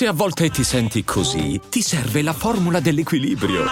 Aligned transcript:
Se 0.00 0.06
a 0.06 0.14
volte 0.14 0.48
ti 0.48 0.64
senti 0.64 1.04
così, 1.04 1.60
ti 1.68 1.82
serve 1.82 2.22
la 2.22 2.32
formula 2.32 2.80
dell'equilibrio. 2.80 3.66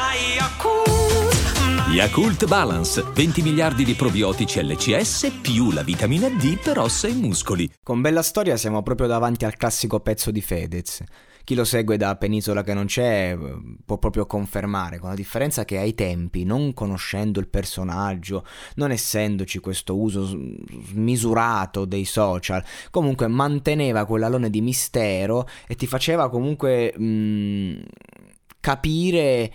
Yakult 1.91 2.47
Balance, 2.47 3.03
20 3.15 3.41
miliardi 3.41 3.83
di 3.83 3.95
probiotici 3.95 4.63
LCS 4.63 5.39
più 5.41 5.71
la 5.71 5.83
vitamina 5.83 6.29
D 6.29 6.59
per 6.59 6.81
ossa 6.81 7.09
e 7.09 7.15
muscoli. 7.15 7.67
Con 7.83 8.03
Bella 8.03 8.21
Storia 8.21 8.59
siamo 8.59 8.83
proprio 8.83 9.07
davanti 9.07 9.47
al 9.47 9.57
classico 9.57 10.01
pezzo 10.01 10.31
di 10.31 10.43
Fedez. 10.43 11.03
Chi 11.49 11.55
lo 11.55 11.65
segue 11.65 11.97
da 11.97 12.15
Penisola 12.15 12.63
che 12.63 12.75
non 12.75 12.85
c'è 12.85 13.35
può 13.87 13.97
proprio 13.97 14.27
confermare, 14.27 14.99
con 14.99 15.09
la 15.09 15.15
differenza 15.15 15.65
che 15.65 15.79
ai 15.79 15.95
tempi, 15.95 16.45
non 16.45 16.75
conoscendo 16.75 17.41
il 17.41 17.49
personaggio, 17.49 18.45
non 18.75 18.91
essendoci 18.91 19.59
questo 19.59 19.97
uso 19.97 20.27
smisurato 20.27 21.87
dei 21.87 22.05
social, 22.05 22.63
comunque 22.91 23.29
manteneva 23.29 24.05
quell'alone 24.05 24.51
di 24.51 24.61
mistero 24.61 25.49
e 25.67 25.75
ti 25.75 25.87
faceva 25.87 26.29
comunque 26.29 26.93
mh, 26.95 27.03
mm, 27.03 27.79
capire 28.61 29.53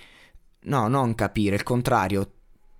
No, 0.63 0.87
non 0.87 1.13
capire, 1.13 1.57
il 1.57 1.63
contrario. 1.63 2.31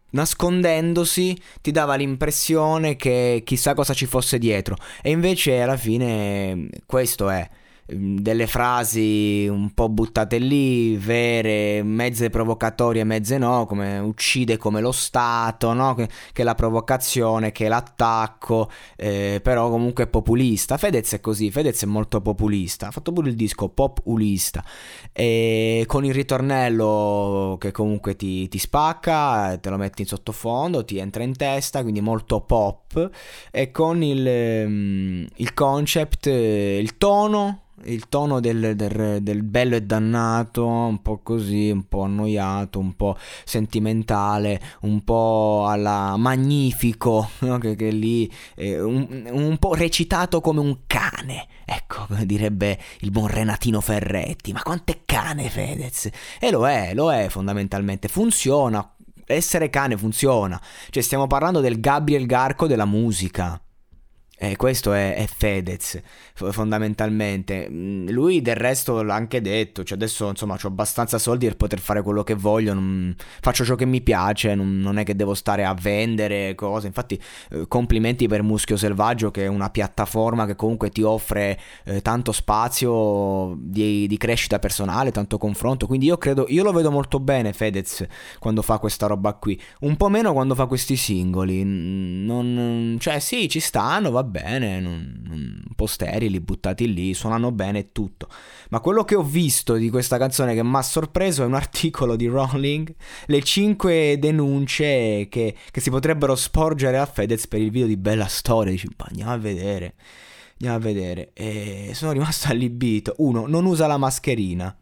Nascondendosi 0.09 1.39
ti 1.61 1.69
dava 1.69 1.93
l'impressione 1.93 2.95
che 2.95 3.43
chissà 3.45 3.75
cosa 3.75 3.93
ci 3.93 4.07
fosse 4.07 4.39
dietro. 4.39 4.75
E 5.03 5.11
invece 5.11 5.61
alla 5.61 5.77
fine 5.77 6.67
questo 6.87 7.29
è. 7.29 7.47
Mm, 7.91 8.19
delle 8.19 8.47
frasi 8.47 9.45
un 9.49 9.73
po' 9.73 9.89
buttate 9.89 10.37
lì, 10.37 10.95
vere, 10.95 11.83
mezze 11.83 12.29
provocatorie, 12.29 13.03
mezze 13.03 13.37
no, 13.37 13.65
come 13.65 13.99
uccide 13.99 14.55
come 14.55 14.79
lo 14.79 14.93
Stato, 14.93 15.73
no? 15.73 15.93
che, 15.93 16.07
che 16.31 16.43
la 16.43 16.55
provocazione, 16.55 17.51
che 17.51 17.67
l'attacco, 17.67 18.69
eh, 18.95 19.41
però 19.43 19.69
comunque 19.69 20.07
populista. 20.07 20.77
Fedez 20.77 21.13
è 21.15 21.19
così, 21.19 21.51
Fedez 21.51 21.83
è 21.83 21.85
molto 21.85 22.21
populista, 22.21 22.87
ha 22.87 22.91
fatto 22.91 23.11
pure 23.11 23.29
il 23.29 23.35
disco 23.35 23.67
populista, 23.67 24.63
e 25.11 25.83
con 25.85 26.05
il 26.05 26.13
ritornello 26.13 27.57
che 27.59 27.71
comunque 27.71 28.15
ti, 28.15 28.47
ti 28.47 28.59
spacca, 28.59 29.57
te 29.57 29.69
lo 29.69 29.75
metti 29.77 30.03
in 30.03 30.07
sottofondo, 30.07 30.85
ti 30.85 30.99
entra 30.99 31.23
in 31.23 31.35
testa, 31.35 31.81
quindi 31.81 31.99
molto 31.99 32.39
pop, 32.41 33.09
e 33.51 33.71
con 33.71 34.01
il, 34.03 34.65
mm, 34.67 35.25
il 35.35 35.53
concept, 35.53 36.27
il 36.27 36.97
tono 36.97 37.57
il 37.85 38.07
tono 38.07 38.39
del, 38.39 38.75
del, 38.75 39.21
del, 39.21 39.43
bello 39.43 39.75
e 39.75 39.81
dannato, 39.81 40.65
un 40.65 41.01
po' 41.01 41.19
così, 41.19 41.69
un 41.69 41.87
po' 41.87 42.03
annoiato, 42.03 42.79
un 42.79 42.95
po' 42.95 43.17
sentimentale, 43.43 44.61
un 44.81 45.03
po' 45.03 45.65
alla 45.67 46.15
magnifico, 46.17 47.29
no? 47.39 47.57
che, 47.57 47.75
che, 47.75 47.89
lì 47.89 48.31
eh, 48.55 48.79
un, 48.79 49.27
un, 49.31 49.57
po' 49.57 49.73
recitato 49.73 50.39
come 50.41 50.59
un 50.59 50.79
cane, 50.87 51.47
ecco, 51.65 52.05
direbbe 52.23 52.79
il 52.99 53.11
buon 53.11 53.27
Renatino 53.27 53.81
Ferretti, 53.81 54.53
ma 54.53 54.61
quanto 54.61 54.91
è 54.91 54.99
cane 55.05 55.49
Fedez? 55.49 56.09
E 56.39 56.51
lo 56.51 56.67
è, 56.67 56.93
lo 56.93 57.11
è 57.11 57.27
fondamentalmente, 57.29 58.07
funziona, 58.07 58.95
essere 59.25 59.69
cane 59.69 59.97
funziona, 59.97 60.61
cioè 60.89 61.03
stiamo 61.03 61.27
parlando 61.27 61.59
del 61.59 61.79
Gabriel 61.79 62.25
Garco 62.25 62.67
della 62.67 62.85
musica. 62.85 63.59
E 64.43 64.57
questo 64.57 64.91
è, 64.91 65.15
è, 65.15 65.25
Fedez, 65.25 66.01
fondamentalmente. 66.33 67.65
Mm, 67.69 68.09
lui 68.09 68.41
del 68.41 68.57
resto 68.57 69.01
l'ha 69.01 69.15
anche 69.15 69.39
detto, 69.39 69.85
cioè 69.85 69.95
adesso 69.95 70.27
insomma 70.27 70.57
ho 70.61 70.67
abbastanza 70.67 71.17
soldi 71.17 71.45
per 71.45 71.55
poter 71.55 71.79
fare 71.79 72.01
quello 72.01 72.23
che 72.23 72.33
voglio, 72.33 72.73
non, 72.73 73.15
faccio 73.39 73.63
ciò 73.63 73.75
che 73.75 73.85
mi 73.85 74.01
piace, 74.01 74.53
non, 74.53 74.81
non, 74.81 74.97
è 74.97 75.05
che 75.05 75.15
devo 75.15 75.33
stare 75.33 75.63
a 75.63 75.73
vendere 75.73 76.55
cose. 76.55 76.87
Infatti 76.87 77.17
eh, 77.51 77.69
complimenti 77.69 78.27
per 78.27 78.43
Muschio 78.43 78.75
Selvaggio 78.75 79.31
che 79.31 79.45
è 79.45 79.47
una 79.47 79.69
piattaforma 79.69 80.45
che 80.45 80.55
comunque 80.55 80.89
ti 80.89 81.03
offre 81.03 81.57
eh, 81.85 82.01
tanto 82.01 82.33
spazio 82.33 83.55
di, 83.57 84.07
di, 84.07 84.17
crescita 84.17 84.59
personale, 84.59 85.11
tanto 85.11 85.37
confronto. 85.37 85.87
Quindi 85.87 86.07
io 86.07 86.17
credo, 86.17 86.47
io 86.49 86.63
lo 86.63 86.73
vedo 86.73 86.91
molto 86.91 87.21
bene 87.21 87.53
Fedez 87.53 88.05
quando 88.39 88.61
fa 88.61 88.77
questa 88.77 89.07
roba 89.07 89.35
qui, 89.35 89.57
un 89.81 89.95
po' 89.95 90.09
meno 90.09 90.33
quando 90.33 90.53
fa 90.53 90.65
questi 90.65 90.97
singoli. 90.97 91.63
Non, 91.63 92.97
cioè 92.99 93.19
sì, 93.19 93.47
ci 93.47 93.61
stanno, 93.61 94.11
va 94.11 94.31
non, 94.41 95.21
non, 95.23 95.63
un 95.67 95.75
po' 95.75 95.85
sterili, 95.85 96.39
buttati 96.39 96.91
lì, 96.93 97.13
suonano 97.13 97.51
bene 97.51 97.79
e 97.79 97.91
tutto. 97.91 98.27
Ma 98.69 98.79
quello 98.79 99.03
che 99.03 99.15
ho 99.15 99.23
visto 99.23 99.75
di 99.75 99.89
questa 99.89 100.17
canzone 100.17 100.53
che 100.53 100.63
mi 100.63 100.75
ha 100.75 100.81
sorpreso 100.81 101.43
è 101.43 101.45
un 101.45 101.53
articolo 101.55 102.15
di 102.15 102.27
Rolling, 102.27 102.93
le 103.27 103.43
5 103.43 104.17
denunce 104.19 105.27
che, 105.29 105.55
che, 105.71 105.81
si 105.81 105.89
potrebbero 105.89 106.35
sporgere 106.35 106.97
a 106.97 107.05
Fedez 107.05 107.47
per 107.47 107.61
il 107.61 107.71
video 107.71 107.87
di 107.87 107.97
Bella 107.97 108.27
Storia. 108.27 108.71
Dici, 108.71 108.87
andiamo 108.97 109.31
a 109.31 109.37
vedere, 109.37 109.95
andiamo 110.53 110.75
a 110.75 110.79
vedere. 110.79 111.31
E 111.33 111.91
sono 111.93 112.11
rimasto 112.11 112.49
allibito. 112.49 113.13
Uno, 113.17 113.47
non 113.47 113.65
usa 113.65 113.87
la 113.87 113.97
mascherina. 113.97 114.75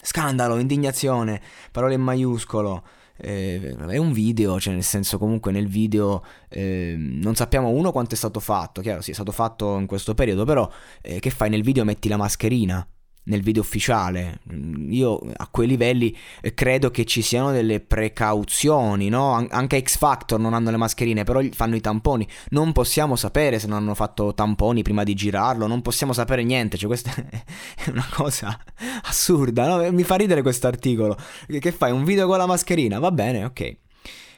Scandalo, 0.00 0.58
indignazione, 0.58 1.40
parole 1.70 1.94
in 1.94 2.02
maiuscolo 2.02 2.84
eh, 3.16 3.76
è 3.76 3.96
un 3.96 4.12
video, 4.12 4.58
cioè 4.58 4.74
nel 4.74 4.82
senso 4.82 5.18
comunque 5.18 5.52
nel 5.52 5.68
video 5.68 6.24
eh, 6.48 6.94
non 6.96 7.34
sappiamo 7.34 7.68
uno 7.68 7.92
quanto 7.92 8.14
è 8.14 8.16
stato 8.16 8.40
fatto, 8.40 8.80
chiaro 8.80 9.00
sì 9.00 9.10
è 9.10 9.14
stato 9.14 9.32
fatto 9.32 9.78
in 9.78 9.86
questo 9.86 10.14
periodo, 10.14 10.44
però 10.44 10.70
eh, 11.00 11.20
che 11.20 11.30
fai 11.30 11.50
nel 11.50 11.62
video? 11.62 11.84
Metti 11.84 12.08
la 12.08 12.16
mascherina, 12.16 12.86
nel 13.24 13.42
video 13.42 13.62
ufficiale. 13.62 14.40
Io 14.88 15.20
a 15.36 15.48
quei 15.48 15.66
livelli 15.66 16.16
eh, 16.40 16.54
credo 16.54 16.90
che 16.90 17.04
ci 17.04 17.22
siano 17.22 17.52
delle 17.52 17.80
precauzioni, 17.80 19.08
no? 19.08 19.46
Anche 19.48 19.80
X 19.80 19.96
Factor 19.96 20.38
non 20.40 20.54
hanno 20.54 20.70
le 20.70 20.76
mascherine, 20.76 21.24
però 21.24 21.40
fanno 21.52 21.76
i 21.76 21.80
tamponi. 21.80 22.26
Non 22.50 22.72
possiamo 22.72 23.16
sapere 23.16 23.58
se 23.58 23.66
non 23.66 23.78
hanno 23.78 23.94
fatto 23.94 24.34
tamponi 24.34 24.82
prima 24.82 25.04
di 25.04 25.14
girarlo, 25.14 25.66
non 25.66 25.82
possiamo 25.82 26.12
sapere 26.12 26.42
niente. 26.44 26.76
Cioè, 26.76 26.88
questa 26.88 27.12
è 27.14 27.90
una 27.90 28.06
cosa 28.12 28.58
assurda, 29.02 29.66
no? 29.66 29.92
Mi 29.92 30.02
fa 30.02 30.16
ridere 30.16 30.42
questo 30.42 30.66
articolo. 30.66 31.16
Che 31.46 31.72
fai? 31.72 31.92
Un 31.92 32.04
video 32.04 32.26
con 32.26 32.38
la 32.38 32.46
mascherina? 32.46 32.98
Va 32.98 33.10
bene, 33.10 33.44
ok. 33.44 33.83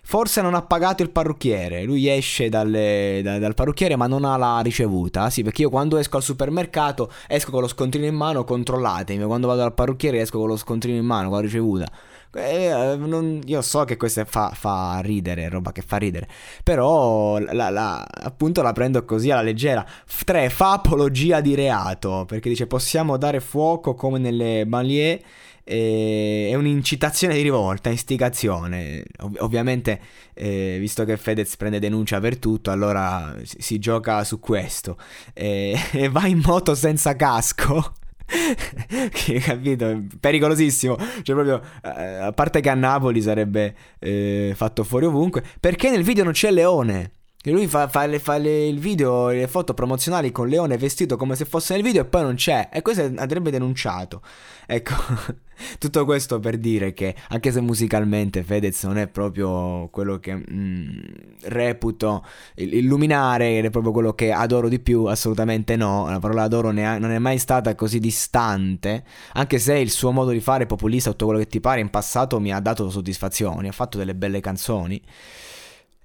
Forse 0.08 0.40
non 0.40 0.54
ha 0.54 0.62
pagato 0.62 1.02
il 1.02 1.10
parrucchiere. 1.10 1.82
Lui 1.82 2.08
esce 2.08 2.48
dalle, 2.48 3.22
da, 3.24 3.40
dal 3.40 3.54
parrucchiere, 3.54 3.96
ma 3.96 4.06
non 4.06 4.24
ha 4.24 4.36
la 4.36 4.60
ricevuta. 4.60 5.30
Sì, 5.30 5.42
perché 5.42 5.62
io 5.62 5.68
quando 5.68 5.96
esco 5.96 6.16
al 6.16 6.22
supermercato 6.22 7.10
esco 7.26 7.50
con 7.50 7.62
lo 7.62 7.66
scontrino 7.66 8.06
in 8.06 8.14
mano. 8.14 8.44
Controllatemi. 8.44 9.24
Quando 9.24 9.48
vado 9.48 9.62
dal 9.62 9.74
parrucchiere 9.74 10.20
esco 10.20 10.38
con 10.38 10.46
lo 10.46 10.56
scontrino 10.56 10.96
in 10.96 11.04
mano, 11.04 11.28
con 11.28 11.38
la 11.38 11.42
ricevuta. 11.42 11.86
Eh, 12.34 12.96
non, 12.98 13.40
io 13.44 13.62
so 13.62 13.84
che 13.84 13.96
questo 13.96 14.24
fa, 14.24 14.50
fa, 14.54 15.00
ridere, 15.02 15.48
roba 15.48 15.72
che 15.72 15.82
fa 15.82 15.96
ridere. 15.96 16.28
Però 16.62 17.38
la, 17.38 17.70
la, 17.70 18.04
appunto 18.04 18.62
la 18.62 18.72
prendo 18.72 19.04
così 19.04 19.30
alla 19.30 19.42
leggera. 19.42 19.84
3. 20.24 20.50
Fa 20.50 20.72
apologia 20.72 21.40
di 21.40 21.54
reato. 21.54 22.24
Perché 22.26 22.48
dice 22.48 22.66
possiamo 22.66 23.16
dare 23.16 23.40
fuoco 23.40 23.94
come 23.94 24.18
nelle 24.18 24.66
banlieue 24.66 25.22
è 25.68 26.54
un'incitazione 26.54 27.34
di 27.34 27.42
rivolta, 27.42 27.90
istigazione. 27.90 29.02
Ov- 29.18 29.38
ovviamente, 29.40 30.00
eh, 30.32 30.76
visto 30.78 31.04
che 31.04 31.16
Fedez 31.16 31.56
prende 31.56 31.80
denuncia 31.80 32.20
per 32.20 32.38
tutto, 32.38 32.70
allora 32.70 33.34
si, 33.42 33.56
si 33.60 33.78
gioca 33.80 34.22
su 34.22 34.38
questo. 34.38 34.96
E, 35.34 35.76
e 35.92 36.08
va 36.08 36.26
in 36.26 36.40
moto 36.44 36.74
senza 36.76 37.16
casco. 37.16 37.94
Che 39.12 39.38
capito? 39.38 40.02
Pericolosissimo. 40.18 40.96
Cioè, 40.96 41.34
proprio 41.34 41.60
eh, 41.82 42.16
a 42.16 42.32
parte 42.32 42.60
che 42.60 42.68
a 42.68 42.74
Napoli 42.74 43.22
sarebbe 43.22 43.74
eh, 43.98 44.52
fatto 44.54 44.84
fuori 44.84 45.06
ovunque. 45.06 45.42
Perché 45.60 45.90
nel 45.90 46.02
video 46.02 46.24
non 46.24 46.32
c'è 46.32 46.50
Leone. 46.50 47.12
Che 47.46 47.52
lui 47.52 47.68
fa, 47.68 47.86
fa, 47.86 48.06
le, 48.06 48.18
fa 48.18 48.38
le, 48.38 48.66
il 48.66 48.80
video, 48.80 49.28
le 49.28 49.46
foto 49.46 49.72
promozionali 49.72 50.32
con 50.32 50.48
Leone 50.48 50.76
vestito 50.76 51.16
come 51.16 51.36
se 51.36 51.44
fosse 51.44 51.74
nel 51.74 51.82
video 51.84 52.02
e 52.02 52.04
poi 52.04 52.22
non 52.22 52.34
c'è. 52.34 52.70
E 52.72 52.82
questo 52.82 53.02
andrebbe 53.02 53.52
denunciato. 53.52 54.20
Ecco, 54.66 54.94
tutto 55.78 56.04
questo 56.04 56.40
per 56.40 56.58
dire 56.58 56.92
che 56.92 57.14
anche 57.28 57.52
se 57.52 57.60
musicalmente 57.60 58.42
Fedez 58.42 58.82
non 58.82 58.98
è 58.98 59.06
proprio 59.06 59.88
quello 59.92 60.18
che 60.18 60.34
mm, 60.34 60.98
reputo 61.44 62.24
illuminare, 62.56 63.60
è 63.60 63.70
proprio 63.70 63.92
quello 63.92 64.12
che 64.14 64.32
adoro 64.32 64.68
di 64.68 64.80
più, 64.80 65.04
assolutamente 65.04 65.76
no. 65.76 66.10
La 66.10 66.18
parola 66.18 66.42
adoro 66.42 66.70
ha, 66.70 66.98
non 66.98 67.12
è 67.12 67.18
mai 67.20 67.38
stata 67.38 67.76
così 67.76 68.00
distante. 68.00 69.04
Anche 69.34 69.60
se 69.60 69.78
il 69.78 69.90
suo 69.90 70.10
modo 70.10 70.32
di 70.32 70.40
fare 70.40 70.66
populista, 70.66 71.10
tutto 71.10 71.26
quello 71.26 71.40
che 71.40 71.46
ti 71.46 71.60
pare, 71.60 71.80
in 71.80 71.90
passato 71.90 72.40
mi 72.40 72.52
ha 72.52 72.58
dato 72.58 72.90
soddisfazioni, 72.90 73.68
ha 73.68 73.72
fatto 73.72 73.98
delle 73.98 74.16
belle 74.16 74.40
canzoni 74.40 75.00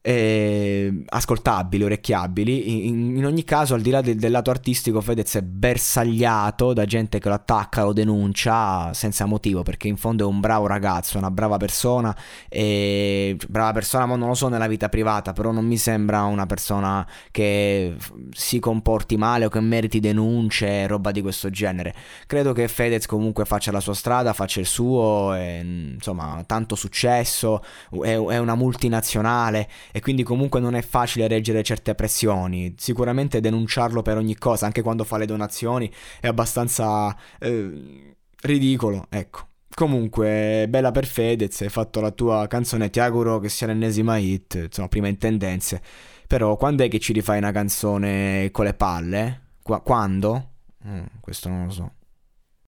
eh, 0.01 1.03
ascoltabili, 1.07 1.83
orecchiabili. 1.83 2.87
In, 2.87 3.17
in, 3.17 3.25
ogni 3.25 3.43
caso, 3.43 3.75
al 3.75 3.81
di 3.81 3.91
là 3.91 4.01
del, 4.01 4.17
del, 4.17 4.31
lato 4.31 4.49
artistico, 4.49 4.99
Fedez 4.99 5.35
è 5.35 5.41
bersagliato 5.41 6.73
da 6.73 6.85
gente 6.85 7.19
che 7.19 7.29
lo 7.29 7.35
attacca, 7.35 7.83
lo 7.83 7.93
denuncia 7.93 8.93
senza 8.93 9.25
motivo, 9.25 9.61
perché 9.61 9.87
in 9.87 9.97
fondo 9.97 10.25
è 10.25 10.27
un 10.27 10.39
bravo 10.39 10.65
ragazzo, 10.65 11.17
una 11.17 11.29
brava 11.29 11.57
persona. 11.57 12.15
E 12.49 13.37
brava 13.47 13.73
persona, 13.73 14.07
ma 14.07 14.15
non 14.15 14.27
lo 14.27 14.33
so 14.33 14.47
nella 14.47 14.67
vita 14.67 14.89
privata, 14.89 15.33
però 15.33 15.51
non 15.51 15.65
mi 15.65 15.77
sembra 15.77 16.23
una 16.23 16.47
persona 16.47 17.07
che 17.29 17.95
si 18.31 18.59
comporti 18.59 19.17
male 19.17 19.45
o 19.45 19.49
che 19.49 19.59
meriti 19.59 19.99
denunce, 19.99 20.87
roba 20.87 21.11
di 21.11 21.21
questo 21.21 21.49
genere. 21.51 21.93
Credo 22.25 22.53
che 22.53 22.67
Fedez 22.67 23.05
comunque 23.05 23.45
faccia 23.45 23.71
la 23.71 23.79
sua 23.79 23.93
strada, 23.93 24.33
faccia 24.33 24.59
il 24.59 24.65
suo, 24.65 25.33
e, 25.35 25.59
insomma, 25.93 26.43
tanto 26.47 26.73
successo, 26.75 27.61
è, 28.01 28.13
è 28.13 28.37
una 28.39 28.55
multinazionale 28.55 29.67
e 29.91 29.99
quindi 29.99 30.23
comunque 30.23 30.59
non 30.59 30.75
è 30.75 30.81
facile 30.81 31.27
reggere 31.27 31.63
certe 31.63 31.95
pressioni. 31.95 32.73
Sicuramente 32.77 33.39
denunciarlo 33.39 34.01
per 34.01 34.17
ogni 34.17 34.37
cosa, 34.37 34.65
anche 34.65 34.81
quando 34.81 35.03
fa 35.03 35.17
le 35.17 35.25
donazioni, 35.25 35.91
è 36.19 36.27
abbastanza 36.27 37.15
eh, 37.39 38.15
ridicolo, 38.41 39.07
ecco. 39.09 39.47
Comunque, 39.73 40.65
bella 40.69 40.91
per 40.91 41.05
Fedez, 41.05 41.61
hai 41.61 41.69
fatto 41.69 42.01
la 42.01 42.11
tua 42.11 42.45
canzone, 42.47 42.89
ti 42.89 42.99
auguro 42.99 43.39
che 43.39 43.49
sia 43.49 43.67
l'ennesima 43.67 44.17
hit, 44.17 44.55
insomma, 44.55 44.89
prima 44.89 45.07
in 45.07 45.17
tendenze. 45.17 45.81
Però 46.27 46.55
quando 46.57 46.83
è 46.83 46.87
che 46.89 46.99
ci 46.99 47.13
rifai 47.13 47.37
una 47.37 47.51
canzone 47.51 48.49
con 48.51 48.65
le 48.65 48.73
palle? 48.73 49.41
Qu- 49.61 49.81
quando? 49.81 50.49
Mm, 50.85 51.03
questo 51.19 51.49
non 51.49 51.65
lo 51.65 51.71
so. 51.71 51.91